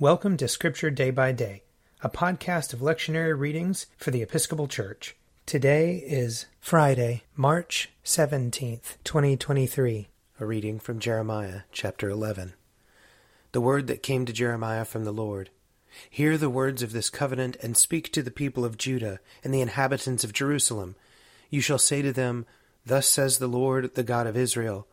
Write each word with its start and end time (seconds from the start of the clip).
Welcome 0.00 0.36
to 0.36 0.46
Scripture 0.46 0.90
Day 0.90 1.10
by 1.10 1.32
Day, 1.32 1.64
a 2.02 2.08
podcast 2.08 2.72
of 2.72 2.78
lectionary 2.78 3.36
readings 3.36 3.86
for 3.96 4.12
the 4.12 4.22
Episcopal 4.22 4.68
Church. 4.68 5.16
Today 5.44 5.96
is 5.96 6.46
Friday, 6.60 7.24
March 7.34 7.90
17th, 8.04 8.94
2023. 9.02 10.08
A 10.38 10.46
reading 10.46 10.78
from 10.78 11.00
Jeremiah 11.00 11.62
chapter 11.72 12.08
11. 12.08 12.52
The 13.50 13.60
word 13.60 13.88
that 13.88 14.04
came 14.04 14.24
to 14.24 14.32
Jeremiah 14.32 14.84
from 14.84 15.02
the 15.02 15.10
Lord. 15.10 15.50
Hear 16.08 16.38
the 16.38 16.48
words 16.48 16.80
of 16.84 16.92
this 16.92 17.10
covenant 17.10 17.56
and 17.60 17.76
speak 17.76 18.12
to 18.12 18.22
the 18.22 18.30
people 18.30 18.64
of 18.64 18.78
Judah 18.78 19.18
and 19.42 19.52
the 19.52 19.62
inhabitants 19.62 20.22
of 20.22 20.32
Jerusalem. 20.32 20.94
You 21.50 21.60
shall 21.60 21.76
say 21.76 22.02
to 22.02 22.12
them, 22.12 22.46
Thus 22.86 23.08
says 23.08 23.38
the 23.38 23.48
Lord, 23.48 23.96
the 23.96 24.04
God 24.04 24.28
of 24.28 24.36
Israel. 24.36 24.86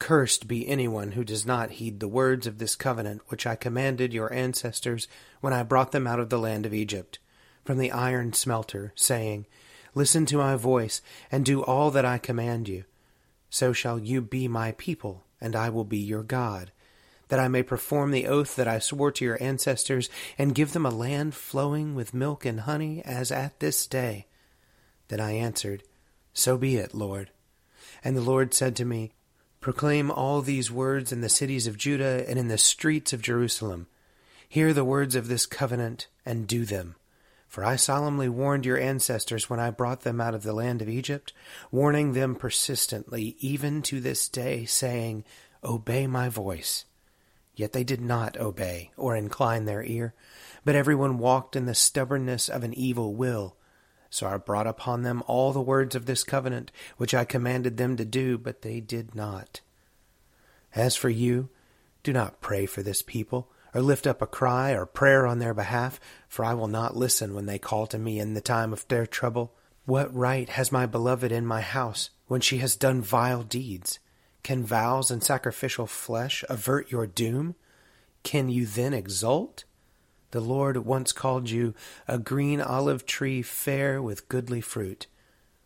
Cursed 0.00 0.48
be 0.48 0.66
anyone 0.66 1.12
who 1.12 1.22
does 1.22 1.44
not 1.44 1.72
heed 1.72 2.00
the 2.00 2.08
words 2.08 2.46
of 2.46 2.58
this 2.58 2.74
covenant 2.74 3.20
which 3.28 3.46
I 3.46 3.54
commanded 3.54 4.14
your 4.14 4.32
ancestors 4.32 5.06
when 5.42 5.52
I 5.52 5.62
brought 5.62 5.92
them 5.92 6.06
out 6.06 6.18
of 6.18 6.30
the 6.30 6.38
land 6.38 6.64
of 6.64 6.72
Egypt, 6.72 7.18
from 7.66 7.76
the 7.76 7.92
iron 7.92 8.32
smelter, 8.32 8.94
saying, 8.96 9.46
Listen 9.94 10.24
to 10.26 10.38
my 10.38 10.56
voice, 10.56 11.02
and 11.30 11.44
do 11.44 11.62
all 11.62 11.90
that 11.90 12.06
I 12.06 12.16
command 12.16 12.66
you. 12.66 12.84
So 13.50 13.74
shall 13.74 13.98
you 13.98 14.22
be 14.22 14.48
my 14.48 14.72
people, 14.72 15.24
and 15.38 15.54
I 15.54 15.68
will 15.68 15.84
be 15.84 15.98
your 15.98 16.22
God, 16.22 16.72
that 17.28 17.38
I 17.38 17.48
may 17.48 17.62
perform 17.62 18.10
the 18.10 18.26
oath 18.26 18.56
that 18.56 18.66
I 18.66 18.78
swore 18.78 19.12
to 19.12 19.24
your 19.24 19.40
ancestors, 19.40 20.08
and 20.38 20.54
give 20.54 20.72
them 20.72 20.86
a 20.86 20.90
land 20.90 21.34
flowing 21.34 21.94
with 21.94 22.14
milk 22.14 22.46
and 22.46 22.60
honey, 22.60 23.02
as 23.04 23.30
at 23.30 23.60
this 23.60 23.86
day. 23.86 24.28
Then 25.08 25.20
I 25.20 25.32
answered, 25.32 25.82
So 26.32 26.56
be 26.56 26.76
it, 26.76 26.94
Lord. 26.94 27.30
And 28.02 28.16
the 28.16 28.22
Lord 28.22 28.54
said 28.54 28.74
to 28.76 28.86
me, 28.86 29.12
Proclaim 29.60 30.10
all 30.10 30.40
these 30.40 30.70
words 30.70 31.12
in 31.12 31.20
the 31.20 31.28
cities 31.28 31.66
of 31.66 31.76
Judah 31.76 32.24
and 32.26 32.38
in 32.38 32.48
the 32.48 32.56
streets 32.56 33.12
of 33.12 33.20
Jerusalem. 33.20 33.88
Hear 34.48 34.72
the 34.72 34.86
words 34.86 35.14
of 35.14 35.28
this 35.28 35.44
covenant 35.44 36.06
and 36.24 36.46
do 36.46 36.64
them. 36.64 36.96
For 37.46 37.62
I 37.62 37.76
solemnly 37.76 38.28
warned 38.28 38.64
your 38.64 38.78
ancestors 38.78 39.50
when 39.50 39.60
I 39.60 39.70
brought 39.70 40.00
them 40.00 40.18
out 40.18 40.34
of 40.34 40.44
the 40.44 40.54
land 40.54 40.80
of 40.80 40.88
Egypt, 40.88 41.34
warning 41.70 42.14
them 42.14 42.36
persistently, 42.36 43.36
even 43.40 43.82
to 43.82 44.00
this 44.00 44.28
day, 44.28 44.64
saying, 44.64 45.24
Obey 45.62 46.06
my 46.06 46.30
voice. 46.30 46.86
Yet 47.54 47.72
they 47.74 47.84
did 47.84 48.00
not 48.00 48.38
obey 48.38 48.92
or 48.96 49.14
incline 49.14 49.66
their 49.66 49.84
ear, 49.84 50.14
but 50.64 50.74
everyone 50.74 51.18
walked 51.18 51.54
in 51.54 51.66
the 51.66 51.74
stubbornness 51.74 52.48
of 52.48 52.64
an 52.64 52.72
evil 52.72 53.14
will. 53.14 53.56
So 54.10 54.26
I 54.26 54.36
brought 54.36 54.66
upon 54.66 55.02
them 55.02 55.22
all 55.26 55.52
the 55.52 55.60
words 55.60 55.94
of 55.94 56.06
this 56.06 56.24
covenant, 56.24 56.72
which 56.96 57.14
I 57.14 57.24
commanded 57.24 57.76
them 57.76 57.96
to 57.96 58.04
do, 58.04 58.36
but 58.36 58.62
they 58.62 58.80
did 58.80 59.14
not. 59.14 59.60
As 60.74 60.96
for 60.96 61.08
you, 61.08 61.48
do 62.02 62.12
not 62.12 62.40
pray 62.40 62.66
for 62.66 62.82
this 62.82 63.02
people, 63.02 63.50
or 63.72 63.80
lift 63.80 64.06
up 64.06 64.20
a 64.20 64.26
cry 64.26 64.72
or 64.72 64.84
prayer 64.84 65.26
on 65.26 65.38
their 65.38 65.54
behalf, 65.54 66.00
for 66.28 66.44
I 66.44 66.54
will 66.54 66.68
not 66.68 66.96
listen 66.96 67.34
when 67.34 67.46
they 67.46 67.58
call 67.58 67.86
to 67.86 67.98
me 67.98 68.18
in 68.18 68.34
the 68.34 68.40
time 68.40 68.72
of 68.72 68.86
their 68.88 69.06
trouble. 69.06 69.54
What 69.84 70.14
right 70.14 70.48
has 70.48 70.72
my 70.72 70.86
beloved 70.86 71.30
in 71.30 71.46
my 71.46 71.60
house 71.60 72.10
when 72.26 72.40
she 72.40 72.58
has 72.58 72.76
done 72.76 73.00
vile 73.00 73.42
deeds? 73.42 73.98
Can 74.42 74.64
vows 74.64 75.10
and 75.10 75.22
sacrificial 75.22 75.86
flesh 75.86 76.44
avert 76.48 76.90
your 76.90 77.06
doom? 77.06 77.54
Can 78.22 78.48
you 78.48 78.66
then 78.66 78.92
exult? 78.94 79.64
The 80.32 80.40
Lord 80.40 80.76
once 80.78 81.12
called 81.12 81.50
you 81.50 81.74
a 82.06 82.18
green 82.18 82.60
olive 82.60 83.04
tree 83.04 83.42
fair 83.42 84.00
with 84.00 84.28
goodly 84.28 84.60
fruit. 84.60 85.06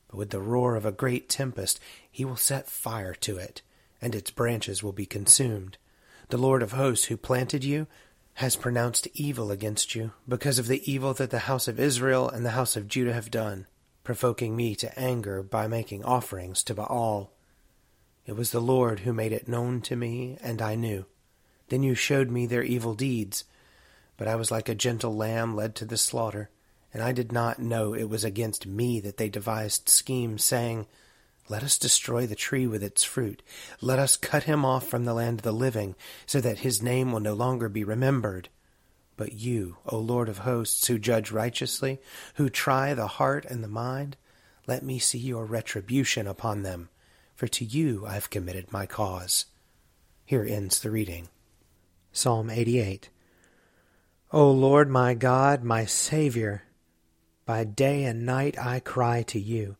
But 0.08 0.16
with 0.16 0.30
the 0.30 0.40
roar 0.40 0.74
of 0.74 0.86
a 0.86 0.92
great 0.92 1.28
tempest 1.28 1.80
he 2.10 2.24
will 2.24 2.36
set 2.36 2.68
fire 2.68 3.14
to 3.16 3.36
it, 3.36 3.62
and 4.00 4.14
its 4.14 4.30
branches 4.30 4.82
will 4.82 4.92
be 4.92 5.06
consumed. 5.06 5.76
The 6.28 6.38
Lord 6.38 6.62
of 6.62 6.72
hosts 6.72 7.06
who 7.06 7.16
planted 7.16 7.62
you 7.62 7.86
has 8.34 8.56
pronounced 8.56 9.06
evil 9.12 9.50
against 9.50 9.94
you 9.94 10.12
because 10.26 10.58
of 10.58 10.66
the 10.66 10.90
evil 10.90 11.12
that 11.14 11.30
the 11.30 11.40
house 11.40 11.68
of 11.68 11.78
Israel 11.78 12.28
and 12.28 12.44
the 12.44 12.50
house 12.50 12.74
of 12.74 12.88
Judah 12.88 13.12
have 13.12 13.30
done, 13.30 13.66
provoking 14.02 14.56
me 14.56 14.74
to 14.76 14.98
anger 14.98 15.42
by 15.42 15.68
making 15.68 16.04
offerings 16.04 16.62
to 16.64 16.74
Baal. 16.74 17.30
It 18.26 18.34
was 18.34 18.50
the 18.50 18.60
Lord 18.60 19.00
who 19.00 19.12
made 19.12 19.32
it 19.32 19.46
known 19.46 19.82
to 19.82 19.94
me, 19.94 20.38
and 20.40 20.62
I 20.62 20.74
knew. 20.74 21.04
Then 21.68 21.82
you 21.82 21.94
showed 21.94 22.30
me 22.30 22.46
their 22.46 22.62
evil 22.62 22.94
deeds 22.94 23.44
but 24.16 24.28
I 24.28 24.36
was 24.36 24.50
like 24.50 24.68
a 24.68 24.74
gentle 24.74 25.14
lamb 25.14 25.56
led 25.56 25.74
to 25.76 25.84
the 25.84 25.96
slaughter, 25.96 26.50
and 26.92 27.02
I 27.02 27.12
did 27.12 27.32
not 27.32 27.58
know 27.58 27.94
it 27.94 28.08
was 28.08 28.24
against 28.24 28.66
me 28.66 29.00
that 29.00 29.16
they 29.16 29.28
devised 29.28 29.88
schemes, 29.88 30.44
saying, 30.44 30.86
Let 31.48 31.64
us 31.64 31.78
destroy 31.78 32.26
the 32.26 32.36
tree 32.36 32.66
with 32.66 32.82
its 32.82 33.02
fruit. 33.02 33.42
Let 33.80 33.98
us 33.98 34.16
cut 34.16 34.44
him 34.44 34.64
off 34.64 34.86
from 34.86 35.04
the 35.04 35.14
land 35.14 35.40
of 35.40 35.42
the 35.42 35.52
living, 35.52 35.96
so 36.26 36.40
that 36.40 36.58
his 36.58 36.82
name 36.82 37.10
will 37.10 37.20
no 37.20 37.34
longer 37.34 37.68
be 37.68 37.82
remembered. 37.82 38.48
But 39.16 39.32
you, 39.32 39.76
O 39.86 39.98
Lord 39.98 40.28
of 40.28 40.38
hosts, 40.38 40.86
who 40.86 40.98
judge 40.98 41.30
righteously, 41.30 42.00
who 42.34 42.48
try 42.48 42.94
the 42.94 43.06
heart 43.06 43.44
and 43.44 43.62
the 43.62 43.68
mind, 43.68 44.16
let 44.66 44.82
me 44.82 44.98
see 44.98 45.18
your 45.18 45.44
retribution 45.44 46.26
upon 46.26 46.62
them, 46.62 46.88
for 47.34 47.46
to 47.48 47.64
you 47.64 48.06
I 48.06 48.14
have 48.14 48.30
committed 48.30 48.72
my 48.72 48.86
cause. 48.86 49.46
Here 50.24 50.44
ends 50.44 50.80
the 50.80 50.90
reading. 50.90 51.28
Psalm 52.12 52.48
88 52.48 53.10
O 54.34 54.50
Lord 54.50 54.90
my 54.90 55.14
God, 55.14 55.62
my 55.62 55.84
Saviour, 55.84 56.64
by 57.46 57.62
day 57.62 58.02
and 58.02 58.26
night 58.26 58.58
I 58.58 58.80
cry 58.80 59.22
to 59.22 59.38
you. 59.38 59.76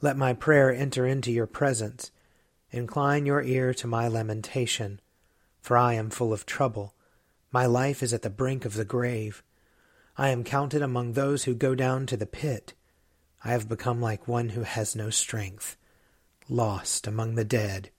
Let 0.00 0.16
my 0.16 0.32
prayer 0.32 0.74
enter 0.74 1.06
into 1.06 1.30
your 1.30 1.46
presence. 1.46 2.10
Incline 2.72 3.26
your 3.26 3.44
ear 3.44 3.72
to 3.74 3.86
my 3.86 4.08
lamentation, 4.08 5.00
for 5.60 5.78
I 5.78 5.92
am 5.92 6.10
full 6.10 6.32
of 6.32 6.46
trouble. 6.46 6.94
My 7.52 7.64
life 7.66 8.02
is 8.02 8.12
at 8.12 8.22
the 8.22 8.28
brink 8.28 8.64
of 8.64 8.74
the 8.74 8.84
grave. 8.84 9.44
I 10.18 10.30
am 10.30 10.42
counted 10.42 10.82
among 10.82 11.12
those 11.12 11.44
who 11.44 11.54
go 11.54 11.76
down 11.76 12.06
to 12.06 12.16
the 12.16 12.26
pit. 12.26 12.74
I 13.44 13.52
have 13.52 13.68
become 13.68 14.00
like 14.00 14.26
one 14.26 14.48
who 14.48 14.62
has 14.62 14.96
no 14.96 15.10
strength, 15.10 15.76
lost 16.48 17.06
among 17.06 17.36
the 17.36 17.44
dead, 17.44 17.90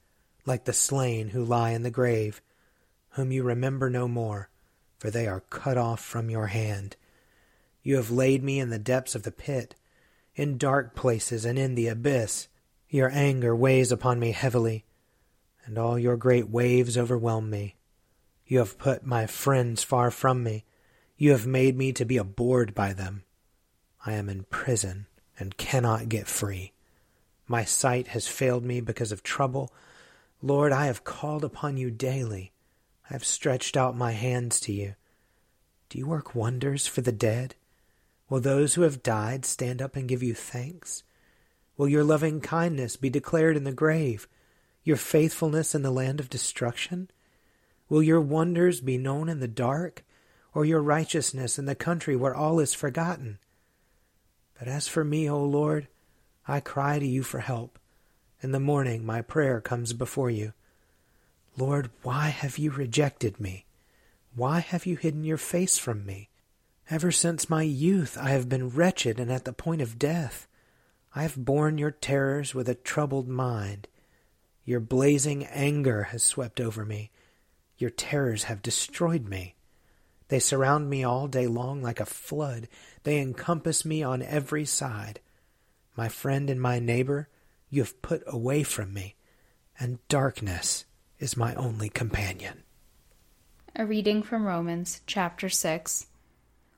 like 0.46 0.66
the 0.66 0.74
slain 0.74 1.30
who 1.30 1.46
lie 1.46 1.70
in 1.70 1.84
the 1.84 1.90
grave, 1.90 2.42
whom 3.12 3.32
you 3.32 3.42
remember 3.42 3.90
no 3.90 4.10
more 4.10 4.50
for 4.98 5.12
they 5.12 5.28
are 5.28 5.42
cut 5.50 5.78
off 5.78 6.00
from 6.00 6.30
your 6.30 6.48
hand. 6.48 6.96
You 7.84 7.96
have 7.96 8.12
laid 8.12 8.44
me 8.44 8.60
in 8.60 8.70
the 8.70 8.80
depths 8.80 9.16
of 9.16 9.24
the 9.24 9.32
pit, 9.32 9.76
in 10.36 10.58
dark 10.58 10.96
places 10.96 11.46
and 11.46 11.58
in 11.58 11.76
the 11.76 11.88
abyss. 11.88 12.48
Your 12.90 13.10
anger 13.12 13.56
weighs 13.56 13.92
upon 13.92 14.20
me 14.20 14.32
heavily, 14.32 14.86
and 15.66 15.78
all 15.78 16.00
your 16.00 16.18
great 16.18 16.50
waves 16.50 16.98
overwhelm 16.98 17.50
me. 17.50 17.76
You 18.46 18.60
have 18.60 18.78
put 18.78 19.06
my 19.06 19.26
friends 19.28 19.84
far 19.84 20.10
from 20.10 20.44
me. 20.44 20.64
You 21.18 21.32
have 21.32 21.46
made 21.46 21.78
me 21.78 21.92
to 21.94 22.06
be 22.06 22.18
abhorred 22.18 22.74
by 22.74 22.94
them. 22.94 23.24
I 24.06 24.14
am 24.14 24.30
in 24.30 24.44
prison 24.46 25.08
and 25.38 25.58
cannot 25.58 26.10
get 26.10 26.28
free. 26.28 26.72
My 27.48 27.64
sight 27.64 28.08
has 28.10 28.28
failed 28.28 28.64
me 28.64 28.82
because 28.82 29.12
of 29.12 29.24
trouble. 29.24 29.74
Lord, 30.42 30.72
I 30.72 30.86
have 30.86 31.04
called 31.04 31.44
upon 31.44 31.78
you 31.78 31.92
daily. 31.92 32.52
I 33.10 33.14
have 33.14 33.26
stretched 33.26 33.78
out 33.78 33.96
my 33.96 34.12
hands 34.12 34.60
to 34.62 34.74
you. 34.74 34.96
Do 35.90 35.98
you 35.98 36.08
work 36.08 36.36
wonders 36.36 36.88
for 36.88 37.02
the 37.02 37.12
dead? 37.12 37.56
Will 38.30 38.42
those 38.42 38.74
who 38.74 38.82
have 38.82 39.04
died 39.04 39.46
stand 39.46 39.82
up 39.82 39.96
and 39.96 40.10
give 40.10 40.22
you 40.22 40.34
thanks? 40.34 41.04
Will 41.78 41.88
your 41.88 42.04
loving 42.04 42.42
kindness 42.42 42.98
be 42.98 43.10
declared 43.10 43.56
in 43.56 43.64
the 43.64 43.72
grave, 43.72 44.28
your 44.84 44.98
faithfulness 44.98 45.74
in 45.74 45.84
the 45.84 45.92
land 45.92 46.20
of 46.20 46.30
destruction? 46.30 47.10
Will 47.88 48.04
your 48.04 48.20
wonders 48.20 48.82
be 48.82 48.98
known 48.98 49.30
in 49.30 49.40
the 49.40 49.48
dark, 49.48 50.04
or 50.54 50.66
your 50.66 50.82
righteousness 50.82 51.58
in 51.58 51.66
the 51.66 51.76
country 51.76 52.16
where 52.16 52.36
all 52.36 52.60
is 52.60 52.74
forgotten? 52.74 53.38
But 54.60 54.68
as 54.68 54.88
for 54.88 55.06
me, 55.06 55.30
O 55.30 55.42
Lord, 55.42 55.88
I 56.48 56.60
cry 56.60 57.00
to 57.00 57.08
you 57.08 57.24
for 57.24 57.40
help. 57.40 57.80
In 58.42 58.52
the 58.52 58.60
morning 58.60 59.06
my 59.06 59.22
prayer 59.22 59.62
comes 59.62 59.94
before 59.94 60.30
you. 60.30 60.54
Lord, 61.58 61.90
why 62.04 62.28
have 62.28 62.60
you 62.60 62.70
rejected 62.70 63.40
me? 63.40 63.66
Why 64.36 64.60
have 64.60 64.86
you 64.86 64.96
hidden 64.96 65.24
your 65.24 65.38
face 65.38 65.80
from 65.80 66.06
me? 66.06 66.30
Ever 66.88 67.12
since 67.12 67.50
my 67.50 67.64
youth 67.64 68.16
I 68.16 68.30
have 68.30 68.48
been 68.48 68.70
wretched 68.70 69.20
and 69.20 69.32
at 69.32 69.44
the 69.44 69.54
point 69.54 69.82
of 69.82 69.98
death. 69.98 70.48
I 71.16 71.24
have 71.24 71.36
borne 71.36 71.80
your 71.80 71.90
terrors 71.90 72.54
with 72.54 72.70
a 72.70 72.76
troubled 72.76 73.28
mind. 73.28 73.88
Your 74.66 74.80
blazing 74.80 75.46
anger 75.46 76.04
has 76.04 76.22
swept 76.22 76.60
over 76.60 76.86
me. 76.86 77.10
Your 77.80 77.90
terrors 77.90 78.44
have 78.44 78.62
destroyed 78.62 79.28
me. 79.28 79.56
They 80.28 80.40
surround 80.40 80.92
me 80.92 81.04
all 81.04 81.28
day 81.28 81.48
long 81.48 81.82
like 81.82 82.00
a 82.00 82.06
flood. 82.06 82.68
They 83.02 83.20
encompass 83.20 83.84
me 83.84 84.04
on 84.04 84.22
every 84.22 84.66
side. 84.66 85.22
My 85.96 86.08
friend 86.08 86.52
and 86.52 86.62
my 86.62 86.78
neighbor, 86.78 87.30
you 87.72 87.82
have 87.82 88.02
put 88.04 88.22
away 88.28 88.62
from 88.62 88.94
me, 88.94 89.16
and 89.80 90.06
darkness 90.08 90.86
is 91.20 91.36
my 91.36 91.56
only 91.56 91.90
companion. 91.90 92.64
A 93.76 93.86
reading 93.86 94.22
from 94.22 94.46
Romans 94.46 95.02
chapter 95.08 95.50
6. 95.50 96.08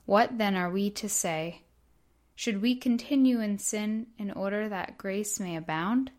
What 0.06 0.38
then 0.38 0.56
are 0.56 0.69
we 0.69 0.89
to 0.91 1.09
say? 1.09 1.63
Should 2.36 2.62
we 2.62 2.75
continue 2.75 3.41
in 3.41 3.59
sin 3.59 4.07
in 4.18 4.31
order 4.31 4.69
that 4.69 4.97
grace 4.97 5.39
may 5.39 5.57
abound? 5.57 6.12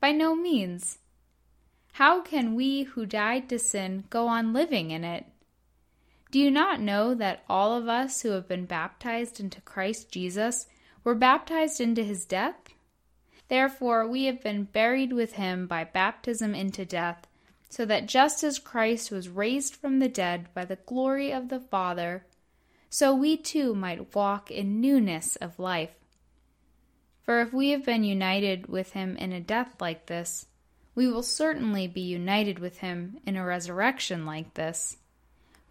By 0.00 0.12
no 0.12 0.34
means. 0.34 0.98
How 1.92 2.22
can 2.22 2.54
we 2.54 2.84
who 2.84 3.04
died 3.04 3.50
to 3.50 3.58
sin 3.58 4.04
go 4.08 4.28
on 4.28 4.54
living 4.54 4.90
in 4.90 5.04
it? 5.04 5.26
Do 6.30 6.38
you 6.38 6.50
not 6.50 6.80
know 6.80 7.14
that 7.14 7.44
all 7.50 7.76
of 7.76 7.86
us 7.86 8.22
who 8.22 8.30
have 8.30 8.48
been 8.48 8.64
baptized 8.64 9.38
into 9.38 9.60
Christ 9.60 10.10
Jesus 10.10 10.66
were 11.04 11.14
baptized 11.14 11.82
into 11.82 12.02
his 12.02 12.24
death? 12.24 12.70
Therefore, 13.48 14.08
we 14.08 14.24
have 14.24 14.42
been 14.42 14.64
buried 14.64 15.12
with 15.12 15.34
him 15.34 15.66
by 15.66 15.84
baptism 15.84 16.54
into 16.54 16.86
death, 16.86 17.26
so 17.72 17.86
that 17.86 18.04
just 18.04 18.44
as 18.44 18.58
Christ 18.58 19.10
was 19.10 19.30
raised 19.30 19.74
from 19.74 19.98
the 19.98 20.08
dead 20.08 20.52
by 20.52 20.66
the 20.66 20.76
glory 20.76 21.32
of 21.32 21.48
the 21.48 21.60
Father, 21.60 22.26
so 22.90 23.14
we 23.14 23.38
too 23.38 23.74
might 23.74 24.14
walk 24.14 24.50
in 24.50 24.80
newness 24.80 25.36
of 25.36 25.58
life. 25.58 25.94
For 27.22 27.40
if 27.40 27.54
we 27.54 27.70
have 27.70 27.86
been 27.86 28.04
united 28.04 28.66
with 28.66 28.92
him 28.92 29.16
in 29.16 29.32
a 29.32 29.40
death 29.40 29.80
like 29.80 30.04
this, 30.04 30.44
we 30.94 31.08
will 31.08 31.22
certainly 31.22 31.88
be 31.88 32.02
united 32.02 32.58
with 32.58 32.78
him 32.78 33.18
in 33.24 33.36
a 33.36 33.44
resurrection 33.44 34.26
like 34.26 34.52
this 34.52 34.98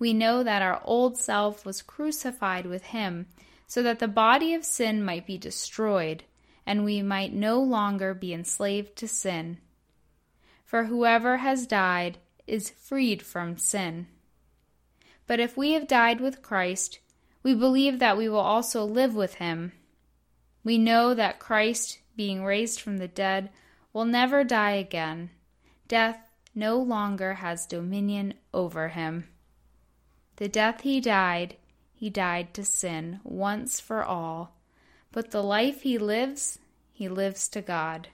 we 0.01 0.13
know 0.15 0.41
that 0.41 0.63
our 0.63 0.81
old 0.83 1.15
self 1.15 1.63
was 1.63 1.83
crucified 1.83 2.65
with 2.65 2.85
him, 2.85 3.27
so 3.67 3.83
that 3.83 3.99
the 3.99 4.07
body 4.07 4.55
of 4.55 4.65
sin 4.65 5.05
might 5.05 5.27
be 5.27 5.37
destroyed, 5.37 6.23
and 6.65 6.83
we 6.83 7.03
might 7.03 7.31
no 7.31 7.61
longer 7.61 8.15
be 8.15 8.33
enslaved 8.33 8.95
to 8.95 9.07
sin. 9.07 9.59
For 10.71 10.85
whoever 10.85 11.39
has 11.39 11.67
died 11.67 12.17
is 12.47 12.69
freed 12.69 13.21
from 13.21 13.57
sin. 13.57 14.07
But 15.27 15.41
if 15.41 15.57
we 15.57 15.73
have 15.73 15.85
died 15.85 16.21
with 16.21 16.41
Christ, 16.41 16.99
we 17.43 17.53
believe 17.53 17.99
that 17.99 18.15
we 18.15 18.29
will 18.29 18.37
also 18.37 18.85
live 18.85 19.13
with 19.13 19.33
him. 19.33 19.73
We 20.63 20.77
know 20.77 21.13
that 21.13 21.39
Christ, 21.39 21.99
being 22.15 22.45
raised 22.45 22.79
from 22.79 22.99
the 22.99 23.09
dead, 23.09 23.49
will 23.91 24.05
never 24.05 24.45
die 24.45 24.75
again. 24.75 25.31
Death 25.89 26.19
no 26.55 26.77
longer 26.77 27.33
has 27.33 27.65
dominion 27.65 28.35
over 28.53 28.87
him. 28.87 29.27
The 30.37 30.47
death 30.47 30.83
he 30.83 31.01
died, 31.01 31.57
he 31.93 32.09
died 32.09 32.53
to 32.53 32.63
sin 32.63 33.19
once 33.25 33.81
for 33.81 34.05
all, 34.05 34.55
but 35.11 35.31
the 35.31 35.43
life 35.43 35.81
he 35.81 35.97
lives, 35.97 36.59
he 36.93 37.09
lives 37.09 37.49
to 37.49 37.61
God. 37.61 38.07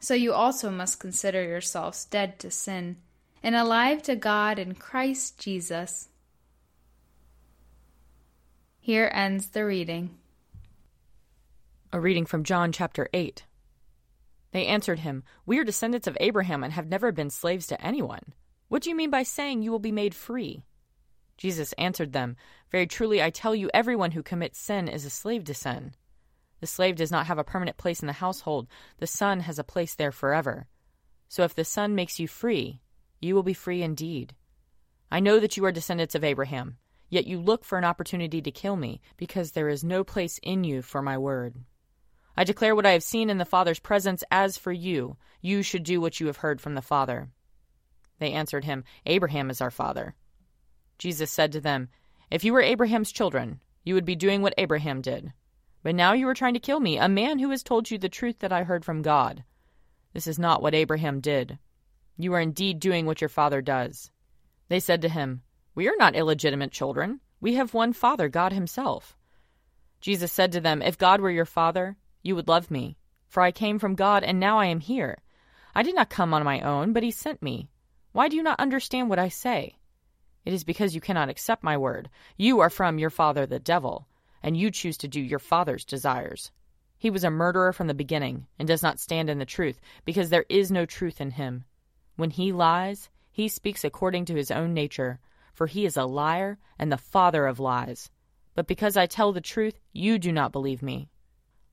So 0.00 0.14
you 0.14 0.32
also 0.32 0.70
must 0.70 1.00
consider 1.00 1.42
yourselves 1.42 2.04
dead 2.04 2.38
to 2.40 2.50
sin 2.50 2.96
and 3.42 3.54
alive 3.54 4.02
to 4.02 4.16
God 4.16 4.58
in 4.58 4.74
Christ 4.74 5.38
Jesus. 5.38 6.08
Here 8.80 9.10
ends 9.12 9.48
the 9.48 9.64
reading. 9.64 10.16
A 11.92 12.00
reading 12.00 12.26
from 12.26 12.44
John 12.44 12.72
chapter 12.72 13.08
8. 13.12 13.44
They 14.52 14.66
answered 14.66 15.00
him, 15.00 15.24
We 15.44 15.58
are 15.58 15.64
descendants 15.64 16.06
of 16.06 16.16
Abraham 16.20 16.64
and 16.64 16.72
have 16.72 16.88
never 16.88 17.12
been 17.12 17.30
slaves 17.30 17.66
to 17.68 17.84
anyone. 17.84 18.32
What 18.68 18.82
do 18.82 18.90
you 18.90 18.96
mean 18.96 19.10
by 19.10 19.22
saying 19.22 19.62
you 19.62 19.70
will 19.70 19.78
be 19.78 19.92
made 19.92 20.14
free? 20.14 20.64
Jesus 21.36 21.72
answered 21.74 22.12
them, 22.12 22.36
Very 22.70 22.86
truly 22.86 23.22
I 23.22 23.30
tell 23.30 23.54
you, 23.54 23.70
everyone 23.72 24.12
who 24.12 24.22
commits 24.22 24.58
sin 24.58 24.88
is 24.88 25.04
a 25.04 25.10
slave 25.10 25.44
to 25.44 25.54
sin. 25.54 25.92
The 26.60 26.66
slave 26.66 26.96
does 26.96 27.10
not 27.10 27.26
have 27.26 27.38
a 27.38 27.44
permanent 27.44 27.76
place 27.76 28.00
in 28.00 28.06
the 28.06 28.12
household, 28.14 28.68
the 28.98 29.06
son 29.06 29.40
has 29.40 29.58
a 29.58 29.64
place 29.64 29.94
there 29.94 30.12
forever. 30.12 30.66
So 31.28 31.44
if 31.44 31.54
the 31.54 31.64
son 31.64 31.94
makes 31.94 32.18
you 32.18 32.26
free, 32.26 32.80
you 33.20 33.34
will 33.34 33.42
be 33.42 33.54
free 33.54 33.82
indeed. 33.82 34.34
I 35.10 35.20
know 35.20 35.40
that 35.40 35.56
you 35.56 35.64
are 35.64 35.72
descendants 35.72 36.14
of 36.14 36.24
Abraham, 36.24 36.78
yet 37.08 37.26
you 37.26 37.38
look 37.38 37.64
for 37.64 37.78
an 37.78 37.84
opportunity 37.84 38.42
to 38.42 38.50
kill 38.50 38.76
me, 38.76 39.00
because 39.16 39.52
there 39.52 39.68
is 39.68 39.84
no 39.84 40.04
place 40.04 40.38
in 40.42 40.64
you 40.64 40.82
for 40.82 41.02
my 41.02 41.16
word. 41.16 41.56
I 42.36 42.44
declare 42.44 42.76
what 42.76 42.86
I 42.86 42.92
have 42.92 43.02
seen 43.02 43.30
in 43.30 43.38
the 43.38 43.44
Father's 43.44 43.80
presence. 43.80 44.22
As 44.30 44.56
for 44.56 44.70
you, 44.70 45.16
you 45.40 45.62
should 45.62 45.82
do 45.82 46.00
what 46.00 46.20
you 46.20 46.28
have 46.28 46.36
heard 46.36 46.60
from 46.60 46.74
the 46.74 46.82
Father. 46.82 47.30
They 48.18 48.32
answered 48.32 48.64
him, 48.64 48.84
Abraham 49.06 49.50
is 49.50 49.60
our 49.60 49.70
father. 49.70 50.14
Jesus 50.98 51.30
said 51.30 51.52
to 51.52 51.60
them, 51.60 51.88
If 52.30 52.44
you 52.44 52.52
were 52.52 52.60
Abraham's 52.60 53.12
children, 53.12 53.60
you 53.84 53.94
would 53.94 54.04
be 54.04 54.16
doing 54.16 54.42
what 54.42 54.54
Abraham 54.58 55.00
did. 55.00 55.32
But 55.82 55.94
now 55.94 56.12
you 56.12 56.28
are 56.28 56.34
trying 56.34 56.54
to 56.54 56.60
kill 56.60 56.80
me, 56.80 56.98
a 56.98 57.08
man 57.08 57.38
who 57.38 57.50
has 57.50 57.62
told 57.62 57.90
you 57.90 57.98
the 57.98 58.08
truth 58.08 58.40
that 58.40 58.52
I 58.52 58.64
heard 58.64 58.84
from 58.84 59.02
God. 59.02 59.44
This 60.12 60.26
is 60.26 60.38
not 60.38 60.62
what 60.62 60.74
Abraham 60.74 61.20
did. 61.20 61.58
You 62.16 62.34
are 62.34 62.40
indeed 62.40 62.80
doing 62.80 63.06
what 63.06 63.20
your 63.20 63.28
father 63.28 63.62
does. 63.62 64.10
They 64.68 64.80
said 64.80 65.02
to 65.02 65.08
him, 65.08 65.42
We 65.74 65.88
are 65.88 65.96
not 65.98 66.16
illegitimate 66.16 66.72
children. 66.72 67.20
We 67.40 67.54
have 67.54 67.72
one 67.72 67.92
Father, 67.92 68.28
God 68.28 68.52
Himself. 68.52 69.16
Jesus 70.00 70.32
said 70.32 70.50
to 70.52 70.60
them, 70.60 70.82
If 70.82 70.98
God 70.98 71.20
were 71.20 71.30
your 71.30 71.44
Father, 71.44 71.96
you 72.22 72.34
would 72.34 72.48
love 72.48 72.70
me, 72.70 72.96
for 73.28 73.42
I 73.42 73.52
came 73.52 73.78
from 73.78 73.94
God, 73.94 74.24
and 74.24 74.40
now 74.40 74.58
I 74.58 74.66
am 74.66 74.80
here. 74.80 75.18
I 75.74 75.84
did 75.84 75.94
not 75.94 76.10
come 76.10 76.34
on 76.34 76.42
my 76.44 76.60
own, 76.60 76.92
but 76.92 77.04
He 77.04 77.12
sent 77.12 77.40
me. 77.40 77.68
Why 78.12 78.28
do 78.28 78.36
you 78.36 78.42
not 78.42 78.58
understand 78.58 79.08
what 79.08 79.20
I 79.20 79.28
say? 79.28 79.76
It 80.44 80.52
is 80.52 80.64
because 80.64 80.94
you 80.94 81.00
cannot 81.00 81.28
accept 81.28 81.62
my 81.62 81.76
word. 81.76 82.10
You 82.36 82.58
are 82.60 82.70
from 82.70 82.98
your 82.98 83.10
father 83.10 83.46
the 83.46 83.60
devil, 83.60 84.08
and 84.42 84.56
you 84.56 84.70
choose 84.70 84.96
to 84.98 85.08
do 85.08 85.20
your 85.20 85.38
father's 85.38 85.84
desires. 85.84 86.50
He 86.98 87.10
was 87.10 87.24
a 87.24 87.30
murderer 87.30 87.72
from 87.72 87.86
the 87.86 87.94
beginning, 87.94 88.46
and 88.58 88.66
does 88.66 88.82
not 88.82 88.98
stand 88.98 89.30
in 89.30 89.38
the 89.38 89.46
truth, 89.46 89.80
because 90.04 90.30
there 90.30 90.46
is 90.48 90.70
no 90.70 90.84
truth 90.84 91.20
in 91.20 91.30
him. 91.30 91.64
When 92.16 92.30
he 92.30 92.52
lies, 92.52 93.08
he 93.30 93.48
speaks 93.48 93.84
according 93.84 94.24
to 94.24 94.34
his 94.34 94.50
own 94.50 94.74
nature, 94.74 95.20
for 95.54 95.66
he 95.66 95.86
is 95.86 95.96
a 95.96 96.04
liar 96.04 96.58
and 96.78 96.90
the 96.90 96.96
father 96.96 97.46
of 97.46 97.60
lies. 97.60 98.10
But 98.54 98.66
because 98.66 98.96
I 98.96 99.06
tell 99.06 99.32
the 99.32 99.40
truth, 99.40 99.78
you 99.92 100.18
do 100.18 100.32
not 100.32 100.50
believe 100.50 100.82
me. 100.82 101.08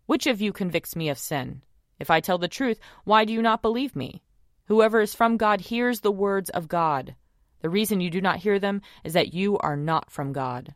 Which 0.06 0.28
of 0.28 0.42
you 0.42 0.54
convicts 0.54 0.96
me 0.96 1.10
of 1.10 1.18
sin? 1.18 1.64
If 2.00 2.12
I 2.12 2.20
tell 2.20 2.38
the 2.38 2.48
truth, 2.48 2.80
why 3.04 3.26
do 3.26 3.34
you 3.34 3.42
not 3.42 3.64
believe 3.64 3.96
me? 3.96 4.22
Whoever 4.66 5.02
is 5.02 5.16
from 5.16 5.38
God 5.38 5.62
hears 5.62 6.02
the 6.02 6.12
words 6.12 6.52
of 6.52 6.68
God. 6.68 7.16
The 7.62 7.70
reason 7.70 8.02
you 8.02 8.12
do 8.12 8.22
not 8.22 8.38
hear 8.38 8.60
them 8.60 8.82
is 9.04 9.14
that 9.14 9.34
you 9.34 9.58
are 9.58 9.78
not 9.78 10.12
from 10.12 10.34
God. 10.34 10.76